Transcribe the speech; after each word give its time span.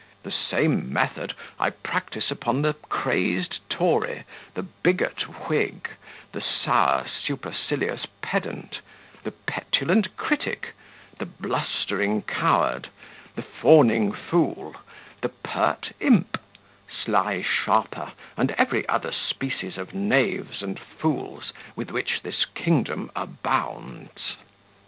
The 0.23 0.31
same 0.31 0.91
method 0.91 1.35
I 1.59 1.69
practise 1.69 2.31
upon 2.31 2.63
the 2.63 2.73
crazed 2.73 3.59
Tory, 3.69 4.23
the 4.55 4.63
bigot 4.63 5.47
Whig, 5.47 5.89
the 6.31 6.41
sour, 6.41 7.05
supercilious 7.07 8.07
pedant, 8.23 8.79
the 9.23 9.29
petulant 9.29 10.17
critic, 10.17 10.73
the 11.19 11.27
blustering 11.27 12.23
coward, 12.23 12.89
the 13.35 13.43
fawning 13.43 14.11
fool, 14.11 14.75
the 15.21 15.29
pert 15.29 15.91
imp, 15.99 16.41
sly 16.91 17.43
sharper, 17.43 18.13
and 18.35 18.55
every 18.57 18.89
other 18.89 19.11
species 19.11 19.77
of 19.77 19.93
knaves 19.93 20.63
and 20.63 20.79
fools, 20.79 21.53
with 21.75 21.91
which 21.91 22.23
this 22.23 22.43
kingdom 22.45 23.11
abounds. 23.15 24.35